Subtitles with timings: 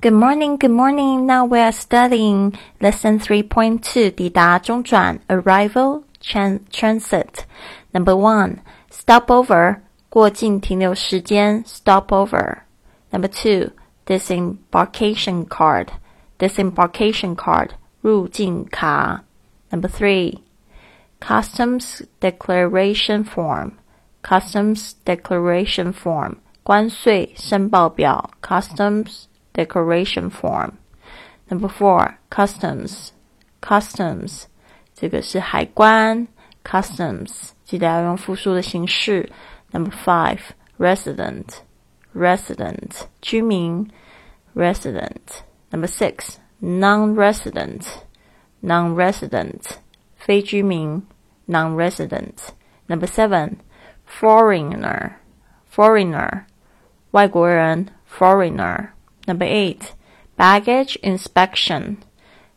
[0.00, 1.26] Good morning, good morning.
[1.26, 7.44] Now we are studying lesson 3.2, 抵达中转 arrival tran transit.
[7.92, 8.58] Number one,
[8.90, 12.58] stopover 过境停留时间 stopover.
[13.10, 13.70] Number two,
[14.06, 15.88] disembarkation card
[16.38, 19.22] disembarkation card 入境卡.
[19.70, 20.42] Number three,
[21.20, 23.72] customs declaration form
[24.22, 30.77] customs declaration form 关税申报表 customs declaration form。
[31.49, 33.11] Number four, customs,
[33.61, 34.47] Customs.
[34.93, 36.27] 这个是海关,
[36.63, 37.51] customs.
[37.63, 39.29] 记得要用复数的形式.
[39.71, 40.39] Number five,
[40.77, 41.61] resident,
[42.13, 43.07] Resident.
[43.23, 43.91] Resident.
[44.53, 45.43] Resident.
[45.71, 47.85] Number six, non-resident,
[48.61, 49.77] Non-resident.
[50.17, 51.03] 非居民,
[51.45, 52.49] non-resident.
[52.87, 53.57] Number seven,
[54.05, 55.15] foreigner,
[55.71, 56.45] Foreigner.
[57.15, 57.87] Foreigner.
[58.05, 58.93] Foreigner
[59.30, 59.94] Number eight,
[60.36, 61.98] baggage inspection.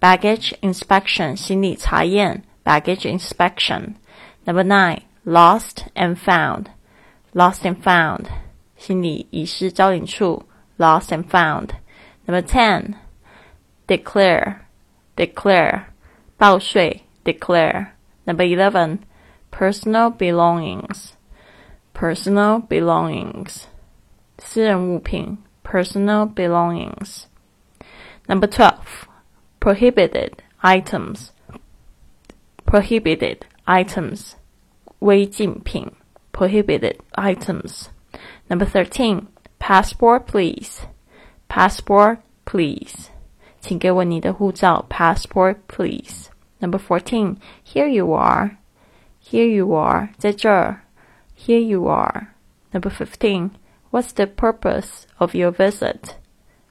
[0.00, 3.96] Baggage inspection 行李查验 baggage inspection.
[4.44, 6.66] Number nine, lost and found.
[7.32, 8.26] Lost and found
[8.76, 10.44] 行李遗失招领处
[10.78, 11.70] lost and found.
[12.26, 12.94] Number ten,
[13.86, 14.60] declare.
[15.16, 15.84] Declare
[16.38, 17.88] 报税 declare.
[18.24, 19.00] Number eleven,
[19.50, 21.10] personal belongings.
[21.92, 23.64] Personal belongings
[24.38, 27.26] 私人物品 personal belongings.
[28.28, 29.08] Number 12.
[29.60, 31.32] Prohibited items.
[32.66, 34.34] Prohibited items.
[35.00, 35.92] 违禁品
[36.32, 37.88] prohibited items.
[38.48, 39.28] Number 13.
[39.58, 40.86] Passport please.
[41.48, 43.10] Passport please.
[43.60, 46.28] 请给我你的护照 passport please.
[46.60, 47.36] Number 14.
[47.64, 48.56] Here you are.
[49.22, 50.10] Here you are.
[50.18, 50.82] 在这儿
[51.36, 52.28] Here you are.
[52.72, 53.50] Number 15.
[53.94, 56.14] What's the purpose of your visit?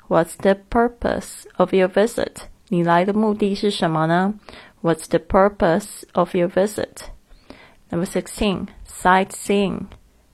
[0.08, 2.44] What's the purpose of your visit?
[2.70, 4.36] 你来的目的是什么呢？
[4.82, 7.08] What's the purpose of your visit?
[7.90, 9.88] Number sixteen, sightseeing,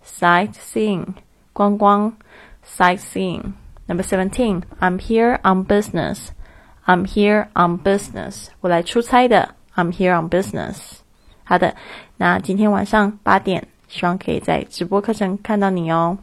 [0.04, 1.16] sightseeing,
[1.54, 2.18] 观光
[2.64, 3.54] sightseeing.
[3.88, 6.30] Number seventeen, I'm here on business.
[6.86, 8.50] I'm here on business.
[8.62, 9.56] 我来出差的。
[9.76, 11.00] I'm here on business.
[11.44, 11.76] 好的，
[12.18, 16.18] 那今天晚上八点，希望可以在直播课程看到你哦。